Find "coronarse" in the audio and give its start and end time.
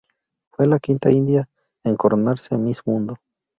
1.95-2.57